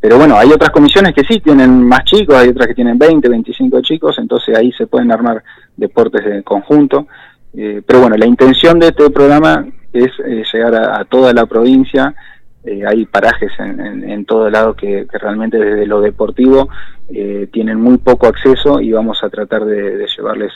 Pero 0.00 0.16
bueno, 0.16 0.36
hay 0.36 0.50
otras 0.50 0.70
comisiones 0.70 1.12
que 1.12 1.24
sí 1.24 1.40
tienen 1.40 1.82
más 1.86 2.04
chicos, 2.04 2.36
hay 2.36 2.48
otras 2.48 2.68
que 2.68 2.74
tienen 2.74 2.98
20, 2.98 3.28
25 3.28 3.82
chicos, 3.82 4.16
entonces 4.18 4.56
ahí 4.56 4.72
se 4.72 4.86
pueden 4.86 5.12
armar 5.12 5.42
deportes 5.76 6.24
en 6.26 6.42
conjunto. 6.42 7.06
Eh, 7.54 7.82
pero 7.84 8.00
bueno, 8.00 8.16
la 8.16 8.26
intención 8.26 8.78
de 8.78 8.88
este 8.88 9.10
programa 9.10 9.66
es 9.92 10.10
eh, 10.26 10.42
llegar 10.52 10.74
a, 10.74 11.04
toda 11.04 11.32
la 11.32 11.46
provincia. 11.46 12.14
Eh, 12.64 12.82
hay 12.86 13.06
parajes 13.06 13.50
en, 13.58 14.08
en, 14.08 14.24
todo 14.24 14.48
lado 14.48 14.74
que, 14.74 15.06
realmente 15.12 15.58
desde 15.58 15.86
lo 15.86 16.00
deportivo 16.00 16.68
tienen 17.52 17.78
muy 17.78 17.98
poco 17.98 18.26
acceso 18.26 18.80
y 18.80 18.90
vamos 18.92 19.22
a 19.22 19.28
tratar 19.28 19.66
de 19.66 20.06
llevarles 20.16 20.52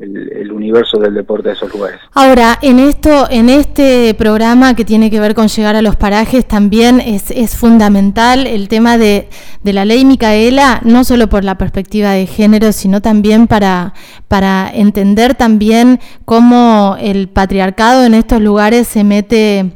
el, 0.00 0.52
universo 0.52 0.98
del 0.98 1.14
deporte 1.14 1.48
de 1.48 1.54
esos 1.54 1.72
lugares. 1.72 1.98
Ahora, 2.14 2.58
en 2.62 2.78
esto, 2.78 3.26
en 3.30 3.48
este 3.48 4.14
programa 4.14 4.74
que 4.74 4.84
tiene 4.84 5.10
que 5.10 5.20
ver 5.20 5.34
con 5.34 5.48
llegar 5.48 5.76
a 5.76 5.82
los 5.82 5.96
parajes, 5.96 6.46
también 6.46 7.00
es, 7.00 7.30
es 7.30 7.56
fundamental 7.56 8.46
el 8.46 8.68
tema 8.68 8.98
de, 8.98 9.28
de, 9.62 9.72
la 9.72 9.84
ley 9.84 10.04
Micaela, 10.04 10.80
no 10.84 11.04
solo 11.04 11.28
por 11.28 11.44
la 11.44 11.58
perspectiva 11.58 12.12
de 12.12 12.26
género, 12.26 12.72
sino 12.72 13.00
también 13.00 13.46
para, 13.46 13.94
para 14.28 14.70
entender 14.72 15.34
también 15.34 16.00
cómo 16.24 16.96
el 17.00 17.28
patriarcado 17.28 18.04
en 18.04 18.14
estos 18.14 18.40
lugares 18.40 18.86
se 18.88 19.04
mete 19.04 19.72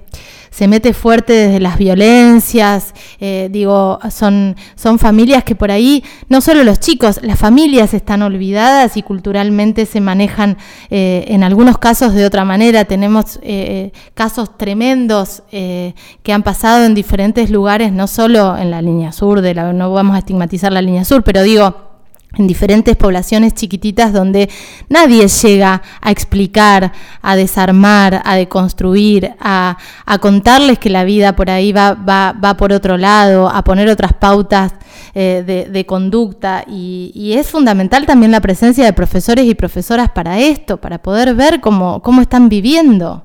se 0.53 0.69
mete 0.69 0.93
fuerte 0.93 1.33
desde 1.33 1.61
las 1.61 1.79
violencias, 1.79 2.95
eh, 3.19 3.49
digo, 3.51 3.99
son, 4.11 4.55
son 4.77 4.99
familias 4.99 5.45
que 5.45 5.57
por 5.57 5.71
ahí, 5.71 6.05
no 6.29 6.43
solo 6.43 6.63
los 6.63 6.79
chicos, 6.79 7.21
las 7.23 7.39
familias 7.39 7.95
están 7.95 8.21
olvidadas 8.21 8.99
y 8.99 9.03
culturalmente 9.03 9.87
se 9.87 10.03
manejan 10.03 10.59
eh, 10.91 11.25
en 11.29 11.43
algunos 11.43 11.79
casos 11.79 12.13
de 12.13 12.27
otra 12.27 12.45
manera. 12.45 12.85
Tenemos 12.85 13.41
eh, 13.43 13.93
casos 14.13 14.59
tremendos 14.59 15.43
que 15.51 16.33
han 16.33 16.43
pasado 16.43 16.85
en 16.85 16.95
diferentes 16.95 17.51
lugares, 17.51 17.91
no 17.91 18.07
solo 18.07 18.57
en 18.57 18.71
la 18.71 18.83
línea 18.83 19.13
sur, 19.13 19.41
de 19.41 19.55
la, 19.55 19.73
no 19.73 19.91
vamos 19.93 20.17
a 20.17 20.19
estigmatizar 20.19 20.71
la 20.71 20.83
línea 20.83 21.05
sur, 21.05 21.23
pero 21.23 21.43
digo, 21.43 21.92
en 22.39 22.47
diferentes 22.47 22.97
poblaciones 22.97 23.55
chiquititas 23.55 24.13
donde 24.13 24.49
nadie 24.89 25.29
llega 25.29 25.83
a 26.01 26.11
explicar, 26.11 26.93
a 27.21 27.37
desarmar, 27.37 28.23
a 28.25 28.37
deconstruir, 28.37 29.33
a, 29.39 29.77
contarles 30.21 30.79
que 30.79 30.91
la 30.91 31.05
vida 31.05 31.35
por 31.37 31.51
ahí 31.51 31.73
va, 31.73 31.95
va, 31.95 32.33
va, 32.33 32.57
por 32.57 32.73
otro 32.73 32.97
lado, 32.97 33.49
a 33.49 33.63
poner 33.65 33.89
otras 33.89 34.13
pautas 34.15 34.75
eh, 35.15 35.69
de, 35.71 35.87
conducta. 35.87 36.65
Y, 36.67 37.35
es 37.37 37.51
fundamental 37.51 38.07
también 38.07 38.33
la 38.33 38.41
presencia 38.41 38.85
de 38.85 38.93
profesores 38.93 39.45
y 39.45 39.55
profesoras 39.55 40.11
para 40.11 40.39
esto, 40.39 40.79
para 40.79 41.03
poder 41.03 41.35
ver 41.35 41.61
cómo, 41.61 42.01
cómo 42.03 42.23
están 42.23 42.49
viviendo. 42.49 43.23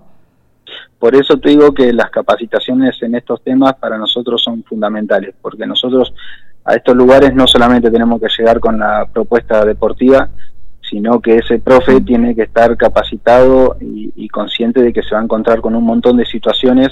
Por 1.00 1.16
eso 1.16 1.38
te 1.38 1.50
digo 1.50 1.74
que 1.74 1.94
las 1.94 2.10
capacitaciones 2.10 3.02
en 3.04 3.16
estos 3.16 3.42
temas 3.44 3.76
para 3.76 3.98
nosotros 3.98 4.42
son 4.44 4.64
fundamentales, 4.64 5.36
porque 5.42 5.68
nosotros 5.68 6.12
a 6.68 6.76
estos 6.76 6.96
lugares 6.96 7.34
no 7.34 7.48
solamente 7.48 7.90
tenemos 7.90 8.20
que 8.20 8.28
llegar 8.38 8.60
con 8.60 8.78
la 8.78 9.08
propuesta 9.12 9.64
deportiva, 9.64 10.28
sino 10.82 11.22
que 11.22 11.38
ese 11.38 11.60
profe 11.60 12.02
tiene 12.02 12.36
que 12.36 12.44
estar 12.44 12.76
capacitado 12.76 13.78
y, 13.80 14.28
consciente 14.28 14.82
de 14.84 14.92
que 14.92 15.02
se 15.02 15.16
va 15.16 15.22
a 15.22 15.24
encontrar 15.24 15.62
con 15.62 15.76
un 15.76 15.84
montón 15.84 16.18
de 16.18 16.26
situaciones 16.26 16.90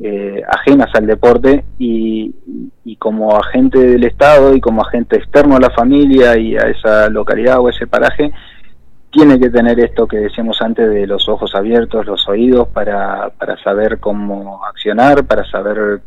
eh, 0.00 0.40
ajenas 0.48 0.88
al 0.94 1.06
deporte 1.06 1.64
y, 1.78 2.32
como 2.98 3.36
agente 3.36 3.78
del 3.78 4.04
Estado 4.04 4.54
y 4.54 4.60
como 4.60 4.82
agente 4.82 5.16
externo 5.16 5.56
a 5.56 5.60
la 5.60 5.70
familia 5.70 6.36
y 6.38 6.56
a 6.56 6.62
esa 6.62 7.08
localidad 7.08 7.60
o 7.60 7.68
ese 7.68 7.86
paraje, 7.86 8.32
tiene 9.10 9.38
que 9.38 9.50
tener 9.50 9.78
esto 9.80 10.06
que 10.06 10.18
decíamos 10.18 10.60
antes 10.62 10.88
de 10.88 11.06
los 11.06 11.28
ojos 11.28 11.54
abiertos, 11.54 12.06
los 12.06 12.28
oídos, 12.28 12.68
para, 12.68 13.30
para 13.30 13.56
saber 13.62 13.98
cómo 13.98 14.64
accionar, 14.64 15.24
para 15.24 15.44
saber 15.50 16.00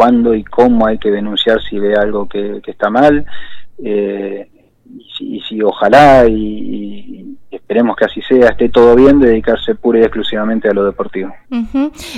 cuándo 0.00 0.34
y 0.34 0.42
cómo 0.44 0.86
hay 0.86 0.96
que 0.96 1.10
denunciar 1.10 1.60
si 1.60 1.78
ve 1.78 1.94
algo 1.94 2.26
que, 2.26 2.62
está 2.66 2.88
mal, 2.88 3.26
eh, 3.84 4.48
y, 5.18 5.42
si, 5.46 5.60
ojalá 5.60 6.26
y, 6.26 7.36
esperemos 7.50 7.96
que 7.96 8.06
así 8.06 8.22
sea, 8.22 8.48
esté 8.48 8.70
todo 8.70 8.96
bien, 8.96 9.20
dedicarse 9.20 9.74
pura 9.74 9.98
y 9.98 10.02
exclusivamente 10.02 10.70
a 10.70 10.72
lo 10.72 10.86
deportivo. 10.86 11.34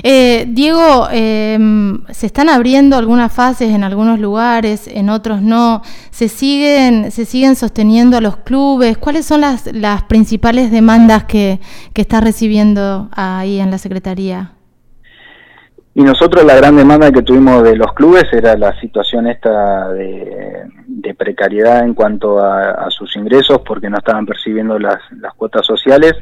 Eh, 0.05 0.45
Diego, 0.49 1.09
em, 1.11 2.05
se 2.11 2.27
están 2.27 2.49
abriendo 2.49 2.97
algunas 2.97 3.33
fases 3.33 3.75
en 3.75 3.83
algunos 3.83 4.21
lugares, 4.21 4.87
en 4.87 5.11
otros 5.11 5.43
no. 5.43 5.83
¿Se 6.11 6.29
siguen, 6.29 7.11
se 7.11 7.25
siguen 7.25 7.57
sosteniendo 7.57 8.17
a 8.17 8.21
los 8.21 8.37
clubes? 8.37 8.97
¿Cuáles 8.97 9.27
son 9.27 9.41
las, 9.41 9.65
principales 10.09 10.71
demandas 10.71 11.25
que, 11.25 11.59
que 11.93 12.03
está 12.03 12.21
recibiendo 12.21 13.09
ahí 13.11 13.59
en 13.59 13.73
la 13.73 13.79
Secretaría? 13.79 14.53
Y 15.95 16.03
nosotros 16.03 16.45
la 16.45 16.57
gran 16.57 16.77
demanda 16.77 17.13
que 17.13 17.21
tuvimos 17.21 17.63
de 17.63 17.77
los 17.77 17.93
clubes 17.93 18.25
era 18.33 18.57
la 18.57 18.79
situación 18.81 19.27
esta 19.27 19.93
de, 19.93 20.71
precariedad 21.19 21.85
en 21.85 21.93
cuanto 21.93 22.43
a, 22.43 22.91
sus 22.91 23.15
ingresos 23.17 23.61
porque 23.65 23.91
no 23.91 23.99
estaban 23.99 24.25
percibiendo 24.25 24.79
las, 24.79 24.99
cuotas 25.37 25.67
sociales, 25.67 26.15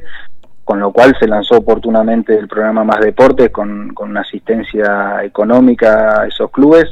con 0.64 0.80
lo 0.80 0.92
cual 0.92 1.16
se 1.18 1.28
lanzó 1.28 1.58
oportunamente 1.58 2.36
el 2.36 2.48
programa 2.48 2.82
Más 2.82 3.00
Deportes 3.00 3.50
con, 3.50 3.94
una 3.96 4.22
asistencia 4.22 5.22
económica 5.22 6.22
a 6.22 6.26
esos 6.26 6.50
clubes, 6.50 6.86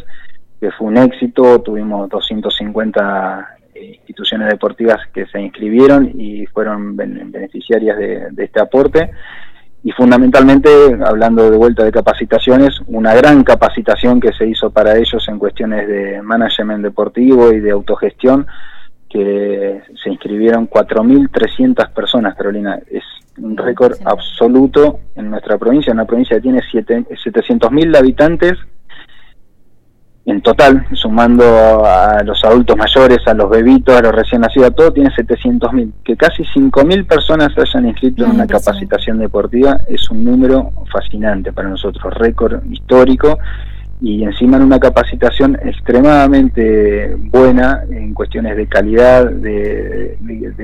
que 0.60 0.70
fue 0.70 0.86
un 0.86 0.98
éxito, 0.98 1.60
tuvimos 1.60 2.08
250 2.08 3.56
instituciones 3.74 4.48
deportivas 4.48 5.00
que 5.12 5.26
se 5.26 5.40
inscribieron 5.40 6.12
y 6.14 6.46
fueron 6.46 6.96
beneficiarias 6.96 7.98
de 7.98 8.44
este 8.44 8.60
aporte 8.60 9.10
y 9.84 9.92
fundamentalmente, 9.92 10.68
hablando 11.04 11.50
de 11.50 11.56
vuelta 11.56 11.84
de 11.84 11.92
capacitaciones, 11.92 12.80
una 12.86 13.14
gran 13.14 13.44
capacitación 13.44 14.20
que 14.20 14.32
se 14.32 14.46
hizo 14.46 14.70
para 14.70 14.96
ellos 14.96 15.26
en 15.28 15.38
cuestiones 15.38 15.86
de 15.86 16.20
management 16.20 16.82
deportivo 16.82 17.52
y 17.52 17.60
de 17.60 17.70
autogestión, 17.70 18.46
que 19.08 19.80
se 20.02 20.10
inscribieron 20.10 20.68
4.300 20.68 21.92
personas, 21.92 22.34
Carolina. 22.34 22.78
Es 22.90 23.04
un 23.38 23.56
récord 23.56 23.94
absoluto 24.04 25.00
en 25.14 25.30
nuestra 25.30 25.56
provincia, 25.56 25.92
una 25.92 26.04
provincia 26.04 26.36
que 26.36 26.42
tiene 26.42 26.60
700.000 26.60 27.96
habitantes 27.96 28.58
en 30.28 30.42
total, 30.42 30.86
sumando 30.92 31.86
a 31.86 32.22
los 32.22 32.44
adultos 32.44 32.76
mayores, 32.76 33.18
a 33.26 33.32
los 33.32 33.48
bebitos, 33.48 33.96
a 33.96 34.02
los 34.02 34.14
recién 34.14 34.42
nacidos, 34.42 34.74
todo 34.74 34.92
tiene 34.92 35.08
700.000. 35.08 35.90
Que 36.04 36.18
casi 36.18 36.42
5.000 36.42 37.06
personas 37.06 37.48
se 37.54 37.62
hayan 37.62 37.88
inscrito 37.88 38.26
en 38.26 38.32
una 38.32 38.46
capacitación 38.46 39.18
deportiva 39.18 39.78
es 39.88 40.10
un 40.10 40.22
número 40.24 40.70
fascinante 40.92 41.50
para 41.50 41.70
nosotros, 41.70 42.12
récord 42.12 42.62
histórico 42.70 43.38
y 44.02 44.22
encima 44.22 44.58
en 44.58 44.64
una 44.64 44.78
capacitación 44.78 45.58
extremadamente 45.64 47.16
buena 47.16 47.84
en 47.90 48.12
cuestiones 48.12 48.54
de 48.58 48.66
calidad, 48.66 49.30
de, 49.30 50.18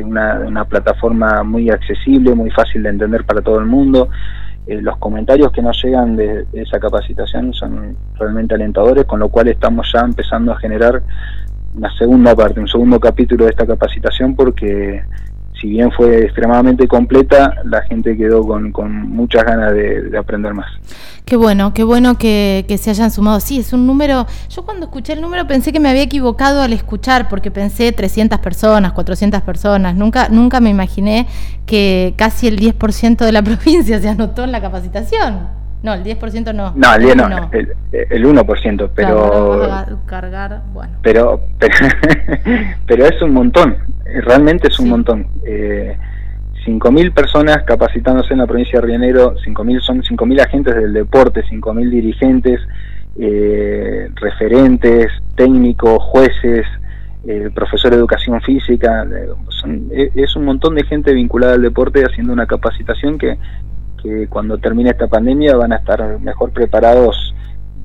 una, 0.05 0.41
de 0.41 0.47
una 0.47 0.67
plataforma 0.67 1.43
muy 1.43 1.71
accesible, 1.71 2.35
muy 2.35 2.51
fácil 2.51 2.83
de 2.83 2.91
entender 2.91 3.25
para 3.25 3.41
todo 3.41 3.61
el 3.61 3.65
mundo 3.65 4.11
eh, 4.67 4.81
los 4.81 4.97
comentarios 4.99 5.53
que 5.53 5.61
nos 5.61 5.83
llegan 5.83 6.17
de, 6.17 6.47
esa 6.53 6.81
capacitación 6.81 7.53
son 7.53 7.97
realmente 8.19 8.55
alentadores, 8.55 9.05
con 9.05 9.21
lo 9.21 9.29
cual 9.29 9.49
estamos 9.49 9.91
ya 9.93 10.01
empezando 10.01 10.53
a 10.53 10.59
generar 10.59 11.03
una 11.77 11.95
segunda 11.97 12.35
parte, 12.35 12.61
un 12.61 12.69
segundo 12.69 12.99
capítulo 12.99 13.45
de 13.45 13.51
esta 13.51 13.67
capacitación, 13.67 14.35
porque 14.35 15.03
si 15.65 15.71
bien 15.71 15.91
fue 15.93 16.25
extremadamente 16.25 16.87
completa, 16.87 17.55
la 17.65 17.81
gente 17.85 18.19
quedó 18.19 18.47
con, 18.47 19.09
muchas 19.09 19.45
ganas 19.45 19.73
de, 19.73 20.15
aprender 20.19 20.53
más. 20.53 20.67
Qué 21.25 21.37
bueno, 21.37 21.73
qué 21.73 21.85
bueno 21.85 22.19
que, 22.19 22.67
se 22.79 22.91
hayan 22.91 23.11
sumado. 23.11 23.41
Sí, 23.41 23.61
es 23.61 23.73
un 23.73 23.87
número, 23.87 24.27
yo 24.51 24.63
cuando 24.67 24.85
escuché 24.85 25.15
el 25.15 25.23
número 25.23 25.47
pensé 25.47 25.73
que 25.73 25.81
me 25.81 25.89
había 25.89 26.03
equivocado 26.03 26.61
al 26.61 26.75
escuchar, 26.75 27.31
porque 27.31 27.51
pensé 27.51 27.93
300 27.93 28.41
personas, 28.41 28.93
400 28.93 29.41
personas, 29.41 29.95
nunca, 29.97 30.29
nunca 30.29 30.61
me 30.61 30.69
imaginé 30.69 31.29
que 31.65 32.13
casi 32.19 32.47
el 32.47 32.61
10% 32.61 33.25
de 33.25 33.33
la 33.33 33.41
provincia 33.43 33.99
se 33.99 34.09
anotó 34.11 34.45
en 34.45 34.53
la 34.53 34.61
capacitación. 34.61 35.64
No, 35.85 35.93
el 35.93 36.03
10% 36.03 36.55
no. 36.55 36.73
No, 36.75 36.95
el 36.95 37.03
10 37.03 37.17
no, 37.17 37.51
El, 37.53 38.25
1%, 38.27 38.91
pero... 38.95 39.85
cargar, 40.07 40.63
bueno. 40.73 40.95
Pero, 41.03 41.41
pero, 42.87 43.05
es 43.05 43.21
un 43.21 43.35
montón, 43.35 43.77
realmente 44.23 44.69
es 44.69 44.79
un 44.81 44.89
montón. 44.89 45.27
Eh, 45.45 45.95
5.000 46.65 47.13
personas 47.13 47.65
capacitándose 47.65 48.33
en 48.33 48.39
la 48.39 48.47
provincia 48.47 48.81
de 48.81 48.87
Río 48.87 48.99
Negro, 48.99 49.37
5.000 49.37 49.81
son 49.83 50.03
5.000 50.03 50.41
agentes 50.41 50.75
del 50.75 50.95
deporte, 50.95 51.45
5.000 51.45 51.91
dirigentes, 51.91 52.61
eh, 53.19 54.09
referentes, 54.15 55.13
técnicos, 55.37 56.03
jueces, 56.03 56.65
eh, 57.27 57.51
profesor 57.55 57.91
de 57.91 57.99
educación 57.99 58.41
física, 58.41 59.07
e, 59.93 60.11
es 60.15 60.35
un 60.35 60.47
montón 60.47 60.77
de 60.77 60.85
gente 60.85 61.13
vinculada 61.13 61.55
al 61.55 61.63
deporte 61.63 62.03
haciendo 62.05 62.33
una 62.33 62.47
capacitación 62.47 63.19
que, 63.19 63.37
que 64.05 64.29
cuando 64.29 64.59
termine 64.59 64.91
esta 64.91 65.07
pandemia 65.07 65.57
van 65.57 65.73
a 65.73 65.77
estar 65.77 66.21
mejor 66.21 66.53
preparados 66.53 67.35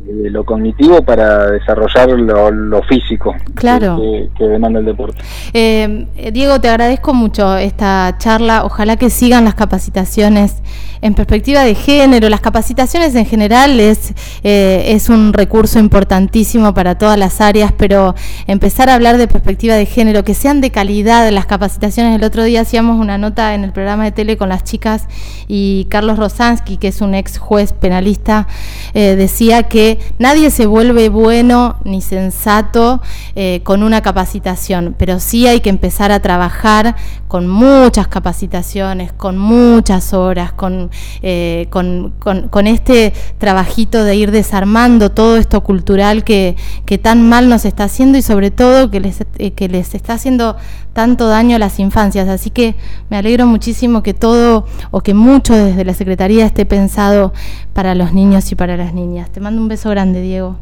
de 0.05 0.29
lo 0.29 0.45
cognitivo 0.45 1.01
para 1.03 1.51
desarrollar 1.51 2.09
lo, 2.09 2.81
físico 2.83 3.35
claro. 3.53 4.01
que, 4.37 4.43
demanda 4.43 4.79
el 4.79 4.85
deporte. 4.85 5.21
Eh, 5.53 6.07
Diego, 6.31 6.59
te 6.59 6.69
agradezco 6.69 7.13
mucho 7.13 7.57
esta 7.57 8.15
charla. 8.17 8.63
Ojalá 8.63 8.95
que 8.95 9.09
sigan 9.09 9.45
las 9.45 9.55
capacitaciones 9.55 10.61
en 11.01 11.13
perspectiva 11.13 11.63
de 11.63 11.75
género. 11.75 12.29
Las 12.29 12.41
capacitaciones 12.41 13.15
en 13.15 13.25
general 13.25 13.79
es, 13.79 14.13
eh, 14.43 14.85
es 14.87 15.09
un 15.09 15.33
recurso 15.33 15.79
importantísimo 15.79 16.73
para 16.73 16.97
todas 16.97 17.17
las 17.17 17.41
áreas, 17.41 17.73
pero 17.77 18.15
empezar 18.47 18.89
a 18.89 18.95
hablar 18.95 19.17
de 19.17 19.27
perspectiva 19.27 19.75
de 19.75 19.85
género, 19.85 20.23
que 20.23 20.33
sean 20.33 20.61
de 20.61 20.71
calidad 20.71 21.29
las 21.31 21.45
capacitaciones. 21.45 22.15
El 22.15 22.23
otro 22.23 22.43
día 22.43 22.61
hacíamos 22.61 22.99
una 22.99 23.17
nota 23.17 23.53
en 23.53 23.63
el 23.63 23.71
programa 23.71 24.05
de 24.05 24.11
tele 24.11 24.37
con 24.37 24.49
las 24.49 24.63
chicas 24.63 25.07
y 25.47 25.87
Carlos 25.89 26.17
Rosansky, 26.17 26.77
que 26.77 26.89
es 26.89 27.01
un 27.01 27.15
ex 27.15 27.37
juez 27.37 27.73
penalista, 27.73 28.47
eh, 28.93 29.15
decía 29.15 29.63
que 29.63 29.88
nadie 30.19 30.51
se 30.51 30.67
vuelve 30.67 31.09
bueno 31.09 31.77
ni 31.83 32.01
sensato 32.01 33.01
eh, 33.35 33.61
con 33.63 33.81
una 33.81 34.01
capacitación, 34.01 34.95
pero 34.97 35.19
sí 35.19 35.47
hay 35.47 35.61
que 35.61 35.69
empezar 35.69 36.11
a 36.11 36.19
trabajar 36.19 36.95
con 37.29 37.47
muchas 37.47 38.07
capacitaciones, 38.07 39.13
con 39.13 39.37
muchas 39.37 40.13
horas, 40.13 40.51
con, 40.51 40.89
eh, 41.21 41.67
con, 41.69 42.11
con, 42.19 42.67
este 42.67 43.13
trabajito 43.37 44.03
de 44.03 44.15
ir 44.15 44.31
desarmando 44.31 45.11
todo 45.11 45.37
esto 45.37 45.61
cultural 45.61 46.23
que, 46.23 46.55
que, 46.85 46.97
tan 46.97 47.29
mal 47.29 47.47
nos 47.47 47.65
está 47.65 47.83
haciendo 47.83 48.17
y 48.17 48.23
sobre 48.23 48.49
todo 48.49 48.89
que 48.89 48.99
les, 48.99 49.23
eh, 49.37 49.51
que 49.51 49.69
les 49.69 49.93
está 49.93 50.13
haciendo 50.13 50.57
tanto 50.93 51.27
daño 51.27 51.55
a 51.55 51.59
las 51.59 51.79
infancias. 51.79 52.27
Así 52.27 52.49
que 52.49 52.75
me 53.09 53.17
alegro 53.17 53.45
muchísimo 53.45 54.01
que 54.01 54.15
todo 54.15 54.65
o 54.89 55.01
que 55.01 55.13
mucho 55.13 55.53
desde 55.53 55.85
la 55.85 55.93
Secretaría 55.93 56.47
esté 56.47 56.65
pensado 56.65 57.31
para 57.73 57.95
los 57.95 58.11
niños 58.11 58.51
y 58.51 58.55
para 58.55 58.75
las 58.75 58.93
niñas. 58.93 59.29
Te 59.29 59.39
mando 59.39 59.61
un 59.61 59.67
beso 59.67 59.78
grande, 59.87 60.21
Diego. 60.21 60.57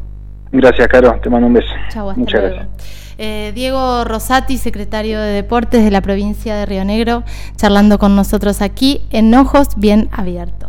Gracias, 0.52 0.86
Caro. 0.86 1.18
Te 1.20 1.28
mando 1.28 1.48
un 1.48 1.54
beso. 1.54 1.66
Chau, 1.90 2.08
hasta 2.08 2.20
Muchas 2.20 2.40
gracias. 2.40 2.68
Eh, 3.18 3.50
Diego 3.52 4.04
Rosati, 4.04 4.58
secretario 4.58 5.20
de 5.20 5.32
Deportes 5.32 5.82
de 5.82 5.90
la 5.90 6.00
provincia 6.00 6.54
de 6.54 6.66
Río 6.66 6.84
Negro, 6.84 7.24
charlando 7.56 7.98
con 7.98 8.14
nosotros 8.14 8.62
aquí 8.62 9.02
en 9.10 9.34
Ojos 9.34 9.70
Bien 9.76 10.08
Abiertos. 10.12 10.67